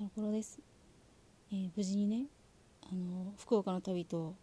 [0.00, 0.58] トロコロです、
[1.52, 2.24] えー無事にね
[2.90, 4.34] あの福岡の旅と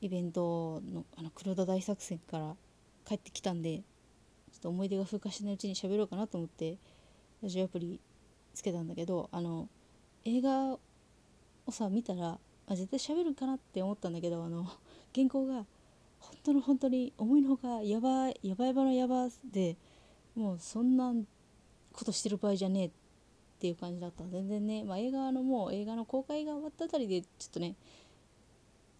[0.00, 2.56] イベントのあの黒田大作戦から
[3.06, 3.84] 帰ってきたんでちょ
[4.56, 6.78] っと思い出が風化しないうちに喋ろうかなと思って
[7.42, 8.00] ラジオアプリ
[8.54, 9.68] つけたんだけどあの
[10.24, 10.80] 映画を
[11.68, 14.66] さ見たらあ絶対喋るかなって思ったんだけどあの
[15.14, 15.66] 原稿が
[16.18, 19.76] 本当の本当に思いのほかやばいやばいばのやばで
[20.34, 21.12] もうそんな
[21.92, 23.07] ことしてる場合じゃねえって
[23.58, 24.22] っていう感じだった。
[24.24, 27.74] 全然ね、まあ、映画のもう映画の公開が終わったあたりでちょっとね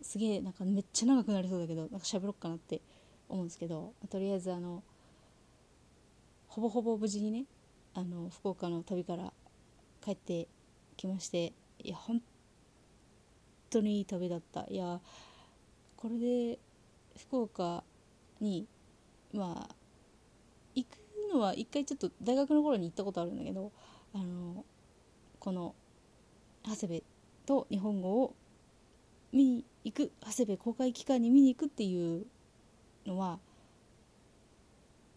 [0.03, 2.81] すげえなんかめっちゃ長くなりそうだけどなんか喋ろっかなって
[3.29, 4.83] 思うんですけどとりあえずあの
[6.49, 7.45] ほぼほぼ無事にね
[7.95, 9.33] あの福岡の旅から
[10.05, 10.49] 帰って
[10.97, 12.21] きましていや本
[13.71, 14.67] 当にいい旅だった。
[14.69, 15.01] いや
[15.97, 16.59] これで
[17.17, 17.85] 福岡
[18.41, 18.67] に
[19.33, 19.75] まあ
[20.75, 20.99] 行く
[21.33, 23.71] のは一回ちょっと大学の頃に行ったことあるんだけど
[24.15, 24.65] あの
[25.39, 25.75] この
[26.65, 27.05] 長谷部
[27.47, 28.35] と日本語を
[29.33, 32.27] 見に行く長谷部公開期間に見に行くっていう
[33.07, 33.39] のは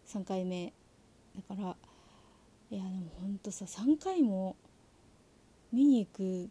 [0.06, 0.72] 3回目
[1.48, 1.76] だから
[2.70, 4.56] いやでもほんとさ3回も
[5.72, 6.50] 見に行く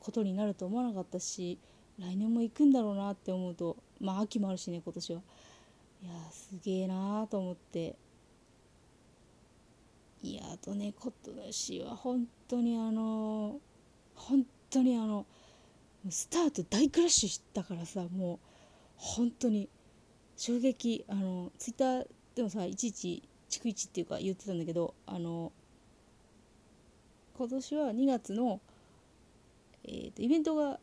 [0.00, 1.58] ことになると思わなかったし
[1.98, 5.20] 来年も行くんだろうなって思うとまあ秋もあるしね今年は。
[6.02, 7.96] いやすげえなーと思って。
[10.22, 13.60] いやあとね今年は本当にあの
[14.14, 15.26] 本当にあの
[16.08, 18.38] スタート大クラッシュしたからさもう
[18.96, 19.68] 本当に
[20.36, 25.52] 衝撃あのツイッターでもさいちいち逐一っていうか言ってたんだけどあの
[27.36, 28.60] 今年は2月の、
[29.84, 30.80] えー、とイベントが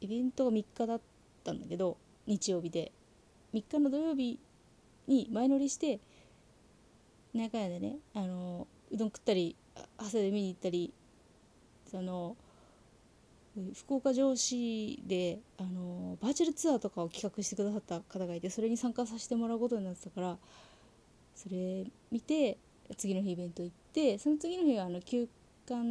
[0.00, 1.00] イベントが3日だっ
[1.44, 2.92] たんだけど日曜日で。
[3.54, 4.40] 3日の土曜日
[5.06, 6.00] に前乗りして
[7.34, 9.56] なんかやでねあのうどん食ったり
[9.98, 10.92] 朝で見に行ったり
[11.90, 12.36] その
[13.74, 20.36] 福岡城市であのバーチャルツアーとかを企画してくださった方がいてそれに参加させてもらうことになってたから
[21.34, 22.58] それ見て
[22.96, 25.28] 次の日イベント行ってその次の日はあの休
[25.66, 25.82] 館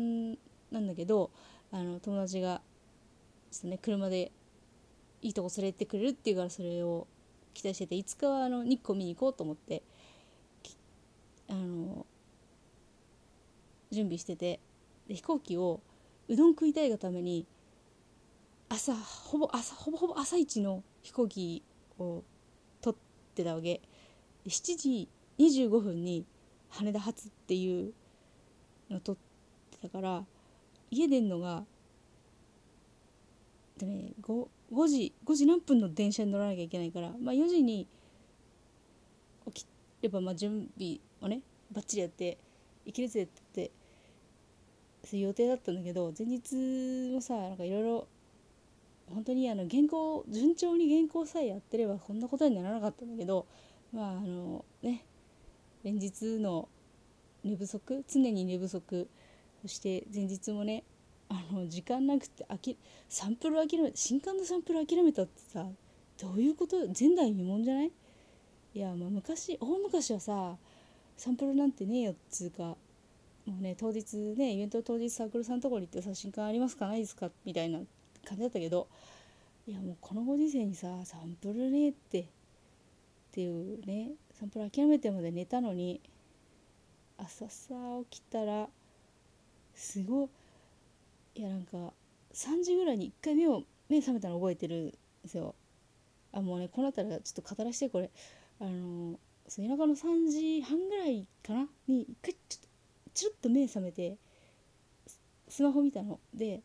[0.72, 1.32] なんだけど
[1.72, 2.62] あの友達が
[3.52, 4.32] ちょっとね車で
[5.22, 7.08] いいとこ連れてってくれるっていうからそれを
[7.54, 9.84] 期待してていつかはあの日光見に行こうと思って
[11.54, 12.08] あの
[13.92, 14.60] 準備してて
[15.08, 15.82] で飛行機を
[16.28, 17.46] うどん食いたいがために
[18.70, 21.62] 朝ほぼ朝ほぼほぼ朝一の飛行機
[22.00, 22.24] を
[22.82, 23.82] 取ってたわけ。
[24.48, 26.26] 7時25分に
[26.70, 27.94] 羽田発っていう
[28.90, 30.26] のを取ってたから
[30.92, 31.64] 家出んのが
[33.78, 37.88] でね 5, 5時5時何分の電車に乗らなきゃいけないから、まあ、4時に
[39.46, 39.68] 起き
[40.02, 41.42] ればまあ準備をね
[41.72, 42.38] バッチリやって
[42.86, 43.72] 行けるぜって
[45.04, 48.08] そういう予定だったんだけど前日もさなんかいろいろ
[49.08, 53.46] 本当にあの原稿順調に原稿さえやってればこんなことにならなかったんだけど
[53.92, 55.06] まああのね
[55.84, 56.70] 連日の
[57.44, 59.10] 寝不足常に寝不足
[59.62, 60.84] そして前日もね
[61.30, 62.78] あの時間なくてあき
[63.10, 65.66] サンプル諦め新刊のサンプル諦めたってさ
[66.22, 67.92] どういうこと前代未聞じゃない？
[68.76, 70.56] いやまあ昔大昔はさ
[71.18, 72.78] サンプルなんてねえよっつうかも
[73.60, 77.80] うね当日ねイベント当日サークルさんのところに行ってさ新刊ありますかないですかみたいな
[78.26, 78.88] 感じだったけど
[79.68, 82.26] いやもうこのご時世にさサンプルねえってっ
[83.32, 86.02] ていうねサンプル諦めてまで寝たのに
[87.18, 87.74] 朝さ
[88.10, 88.68] 起きたら
[89.76, 90.30] すごい
[91.36, 91.94] いやなんか
[92.34, 94.98] 3時ぐらいに1回目を目覚めたの覚えてるんで
[95.28, 95.56] すよ。
[96.32, 98.10] あもうねこうなったらちょっと語らせてこれ。
[98.60, 102.68] あのそう夜中の3時半ぐらいかなに一回ちょっと
[103.14, 104.18] チロッと目覚めて
[105.48, 106.62] スマホ見たので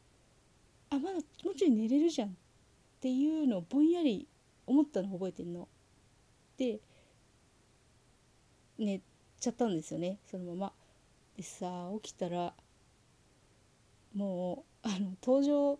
[0.91, 2.33] あまだもうちょい寝れるじゃんっ
[3.01, 4.27] ていうのをぼんやり
[4.67, 5.69] 思ったの覚えてるの。
[6.57, 6.81] で
[8.79, 9.01] 寝
[9.41, 10.73] ちゃったんですよねそのまま。
[11.37, 12.55] でさ起きたら
[14.15, 15.79] もうあの登場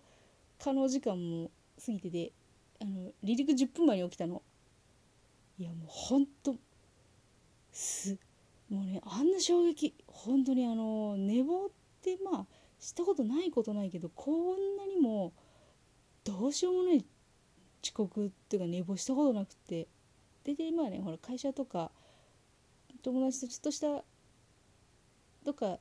[0.59, 1.51] 可能時間も
[1.85, 2.33] 過ぎてて
[2.81, 4.43] あの離陸10分前に起きたの。
[5.59, 6.55] いやもうほんと
[7.73, 8.17] す
[8.71, 11.69] もうねあんな衝撃本当にあの寝坊っ
[12.03, 12.47] てまあ
[12.79, 15.33] したことないことないけどこんなにも
[16.25, 17.05] どうしようもない
[17.83, 19.89] 遅刻っていうか寝坊したことなくて
[20.45, 21.91] でで今ねほら会社とか
[23.03, 24.05] 友達とちょっとした
[25.45, 25.79] とか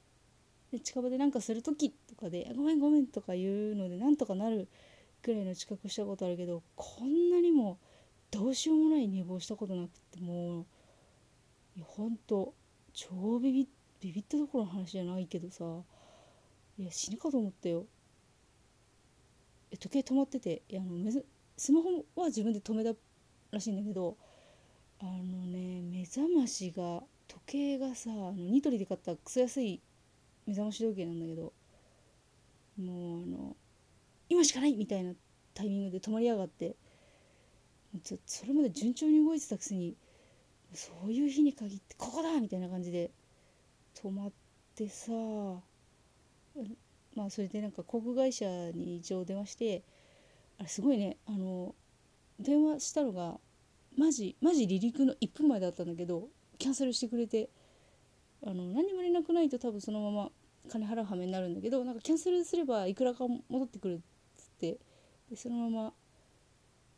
[0.83, 4.67] 近場でなんかする時とかで「ごめんごめん」とか言うのでなんとかなる
[5.21, 7.79] くらいの遅刻したことあるけどこんなにも
[8.31, 10.65] どうしようもない寝坊したことなくてもう
[11.77, 12.55] いやほんと
[12.93, 13.67] 超ビビ
[14.01, 15.63] ビビったところの話じゃないけどさ
[16.79, 17.85] いや死ぬかと思ったよ。
[19.79, 21.23] 時計止まってていやあのめず
[21.55, 22.97] スマホは自分で止めた
[23.51, 24.17] らしいんだけど
[24.99, 29.81] あのね目覚ましが時計がさあのニトリで買ったクソ安い
[30.47, 31.53] 目覚まし時計なんだけど
[32.79, 33.55] もうあの
[34.29, 35.13] 今しかないみたいな
[35.53, 36.75] タイミングで止まりやがって
[38.25, 39.95] それまで順調に動いてたくせに
[40.73, 43.11] そういう日に限ってここだみたいな感じで
[43.95, 44.31] 止まっ
[44.75, 45.11] てさ
[47.15, 49.83] まあそれでなんか航空会社に一応電話して
[50.59, 51.73] あれすごいねあの
[52.39, 53.39] 電話したのが
[53.97, 56.27] マジマジ離陸の1分前だったんだけど
[56.59, 57.49] キャンセルしてくれて
[58.45, 60.29] あの何も連絡ないと多分そのまま
[60.69, 63.97] 金払う羽目になるんだけどなんかキャンセルすればいくらか戻ってくるっ
[64.37, 64.77] つって
[65.29, 65.93] でそのまま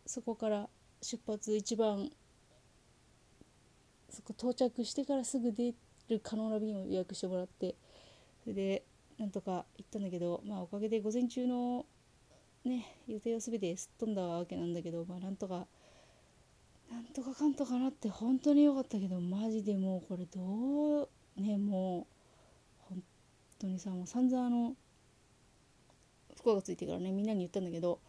[0.06, 0.70] そこから
[1.02, 2.10] 出発一番
[4.10, 5.74] そこ到着してからすぐ出
[6.10, 7.76] る可能な便を予約してもらって
[8.44, 8.84] それで
[9.18, 11.86] なんとか行ったんだけどまあおかげで午前中の
[12.66, 15.68] ね予定を全てすっ飛んだわけなんだけどまあなんとか
[16.92, 22.08] なんとかかんとかなって本当に良かったけどマジでもうこれどうねも
[22.82, 23.04] う本
[23.60, 24.76] 当にさもう散々あの
[26.38, 28.00] 服がついてからねみんなに言ったんだけど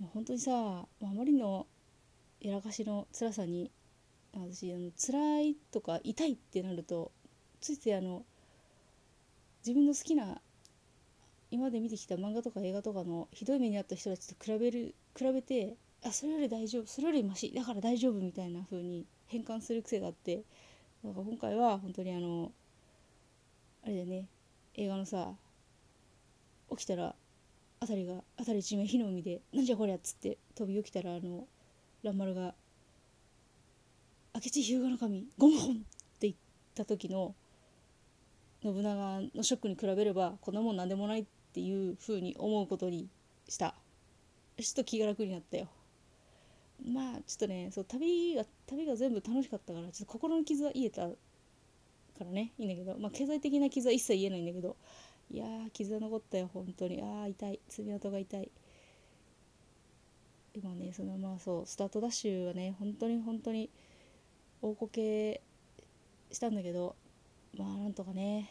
[0.00, 1.66] もう本当にさあまりの
[2.40, 3.70] やらかしの辛さに
[4.40, 7.12] 私あの辛いとか痛いってなると
[7.60, 8.24] ついついあの
[9.66, 10.40] 自分の好きな
[11.50, 20.42] 今まで見てきた漫画とか映画とかのひどい目に遭った人たちと比べる比べてあそれより大丈夫それよりマシだから大丈夫みたいな風に変換する癖があって
[21.04, 22.52] だか今回は本当にあの
[23.84, 24.26] あれだよね
[24.74, 25.32] 映画のさ
[26.70, 27.14] 起きたら
[27.80, 31.46] 辺りが辺り一面火の海で「なんじゃこりゃ」っつって飛び起きたらあの
[32.02, 32.54] 蘭丸が
[34.36, 36.34] 「明智日向守ゴムホン!」って言っ
[36.74, 37.34] た時の
[38.62, 43.08] 信長のショックに比べればこんなもん何でもないっていう風に思うことに
[43.48, 43.74] した。
[44.58, 45.68] ちょっと気が楽になったよ。
[46.86, 51.16] まあちょっとねそう旅が旅が全部楽しかったからちょっと心の傷は癒えたか
[52.20, 52.52] らね。
[52.58, 52.98] いいんだけど。
[52.98, 54.76] まあ経済的な傷は一切言えないんだけど。
[55.30, 57.00] いやー傷は残ったよ本当に。
[57.00, 57.60] ああ痛い。
[57.68, 58.50] 爪痕が痛い。
[60.54, 63.70] 今ねそのまあそうスタートダッシュはね本当に本当に
[64.66, 65.40] 大こけ
[66.32, 66.96] したんだけど
[67.56, 68.50] まあなんとかね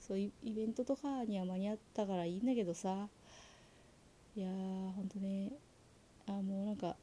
[0.00, 3.08] そういうイベントとかには間に合ったからいいんだけどさ
[4.34, 5.52] いやーほんとね
[6.26, 6.96] あもうなんか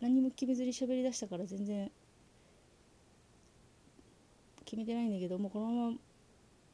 [0.00, 1.90] 何も決めずに喋りだしたから全然
[4.64, 5.96] 決めてないんだけどもうこのまま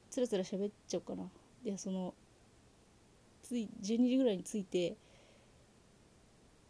[0.08, 1.24] つらつら喋っちゃおうかな。
[1.64, 2.14] でその
[3.42, 4.96] つい12時ぐらいに着いて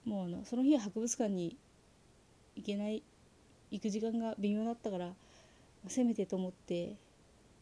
[0.06, 1.58] もうあのその日は博物館に
[2.60, 3.02] 行けない
[3.70, 5.12] 行く時間が微妙だったから
[5.88, 6.96] せめてと思って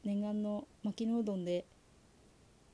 [0.04, 1.64] 念願の牧野うどんで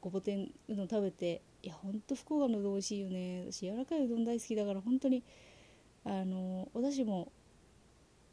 [0.01, 3.45] ごぼ天うどん食べていやほんと福岡のうどん美味しいよね。
[3.51, 5.23] 私柔らかいうどん大好きだから本当に
[6.05, 7.33] あのお出汁も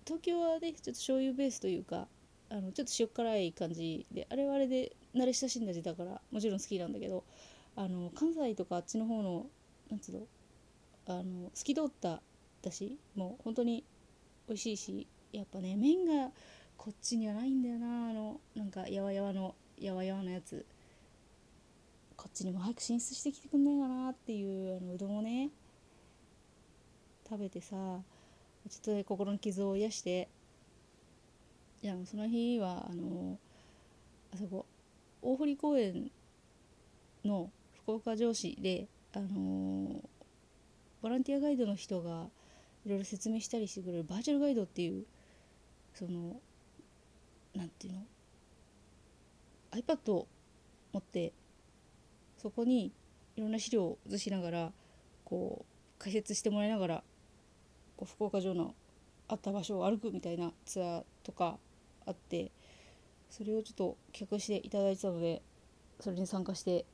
[0.05, 2.07] 東京はねちょっと醤油ベースというか
[2.49, 7.23] あのちょっと塩辛い感じであれはあれで慣れ親しんだ味だからもちろん好きなんだけど
[7.75, 9.45] あの関西とかあっちの方の
[9.89, 10.27] なんつうの
[11.07, 12.21] あの透き通った
[12.61, 13.83] だしもう本当に
[14.47, 16.31] 美味しいしやっぱね麺が
[16.77, 18.09] こっちにはないんだよな。
[18.09, 20.65] あのなんかやわやわのやわやわのやつ。
[22.17, 25.49] こっちにも早く進出してきてくんないかなっていうあのうどんをね
[27.27, 27.75] 食べてさ
[28.69, 30.29] ちょっと心の傷を癒して。
[31.83, 33.39] いやその日はあの
[34.33, 34.67] あそこ
[35.23, 36.11] 大堀公園
[37.25, 37.51] の
[37.83, 40.01] 福岡城市であの
[41.01, 42.27] ボランティアガイドの人が
[42.85, 45.05] いろいろ説明したりしてくれるバーチャルガイドっていう
[45.93, 46.39] その
[47.55, 48.01] 何て言うの
[49.71, 50.27] ？iPad を
[50.93, 51.33] 持って
[52.37, 52.91] そこに
[53.35, 54.71] いろんな資料を映しながら
[55.23, 57.03] こう解説してもらいながら
[57.95, 58.73] こう福岡城の
[59.27, 61.57] あった場所を歩くみたいなツアーとか
[62.05, 62.51] あって
[63.29, 65.41] それをちょっと企画していただいてたので
[65.99, 66.85] それに参加して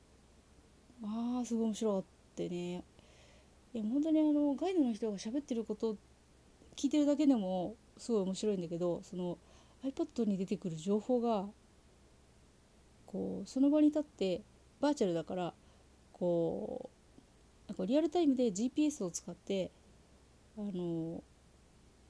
[1.02, 2.04] まあすごい面白かっ
[2.36, 2.84] たね。
[3.74, 5.98] いや本当にあのガイドの人が喋ってること
[6.76, 9.38] 聞いてるだけでもすごい面白いんだけどその
[9.84, 11.46] iPad に出てくる情報が
[13.06, 14.42] こうその場に立って
[14.80, 15.54] バーチャルだから
[16.14, 16.90] こ
[17.68, 19.72] うなんかリアルタイムで GPS を使って
[20.58, 21.24] あの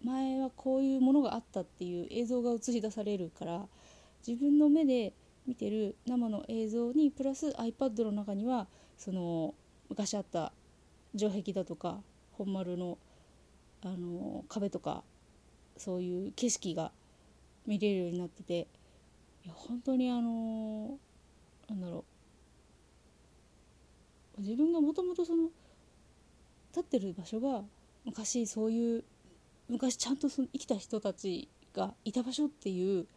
[0.03, 3.65] 前はこういうものがあったっていう映像が映し出されるから
[4.25, 5.13] 自分の目で
[5.47, 9.55] 見てる生の映像にプラス iPad の中にはその
[9.89, 10.51] 昔あった
[11.17, 12.97] 城壁だとか本丸の
[13.83, 15.03] あの壁とか
[15.77, 16.91] そういう景色が
[17.65, 18.67] 見れるようになってて
[19.45, 20.97] いや本当にあの
[21.69, 22.05] なんだろ
[24.37, 24.41] う。
[24.41, 25.49] 自分がもともとその
[26.69, 27.63] 立ってる場所が
[28.05, 29.03] 昔そういう
[29.67, 33.07] 昔ちゃんとその生きた人たちがいた場所っていう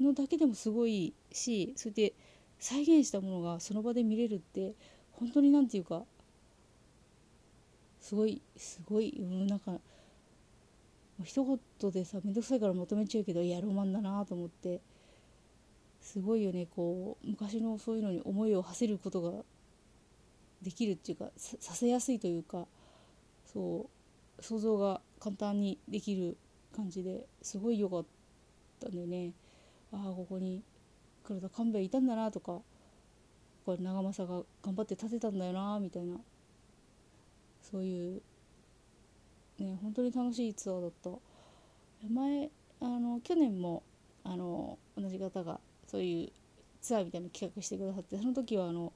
[0.00, 2.12] のだけでもすごいしそれで
[2.58, 4.74] 再現したものがその場で見れるって
[5.12, 6.02] 本当に何て言うか
[8.02, 9.78] すごいすごい、う、なんか
[11.24, 14.80] 一言でさ面倒くさいから求めちゃうけどいやロマンだなと思って
[16.00, 19.30] すごいよねこう昔のそういうのに思いを馳せることが
[20.62, 22.66] できるっていうかさせやすいというか
[23.46, 23.88] そ
[24.40, 26.36] う想像が簡単にできる
[26.74, 28.04] 感じですごい良かっ
[28.80, 29.32] たんだよね。
[29.92, 30.62] ああここに
[31.22, 32.60] 黒田勘兵衛いたんだなとか
[33.64, 36.16] これ長政が頑張って建てたんだよなみたいな
[37.62, 38.22] そういう
[39.58, 41.10] ね本当に楽しいツアーだった。
[42.08, 42.50] 前
[42.80, 43.82] あの去年も
[44.24, 46.32] あの同じ方がそういう
[46.80, 48.92] ツアーみたいな企画してくださってその時はあの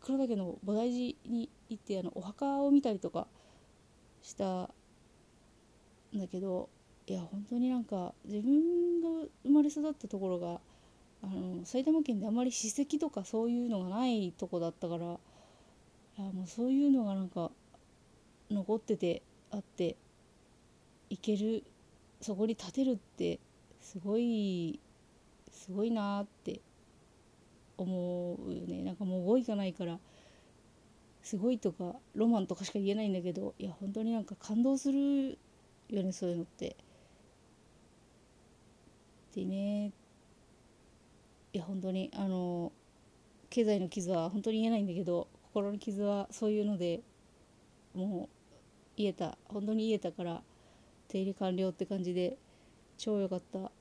[0.00, 3.26] 黒岳の菩提寺に行ってあのお墓を見たりとか
[4.22, 4.44] した
[6.14, 6.68] んだけど
[7.06, 10.60] いや本当になんか自分が生まれ育ったところが
[11.22, 15.08] あの埼玉県であまり史跡とかそういうのがないとこだったからい
[16.18, 17.50] やもうそういうのがなんか
[18.50, 19.96] 残っててあって
[21.08, 21.64] いける
[22.20, 23.38] そこに立てるって
[23.80, 24.80] すごい
[25.50, 26.60] すごいなって
[27.76, 29.98] 思うよねなんかもう語彙がないから
[31.22, 35.38] すごいとかロマンとかしか言えないんだけどいや本当になんか感動する
[35.88, 36.76] よねそういうのって。
[39.34, 39.92] でね
[41.52, 42.72] いや本当にあの
[43.48, 47.00] 経済の傷は本当に言えないんだけど心の傷はそういうので
[47.94, 48.39] もう
[49.00, 49.38] 癒えた。
[49.48, 50.42] 本当に癒えたから
[51.08, 52.38] 手入れ完了って感じで
[52.98, 53.72] 超良かった。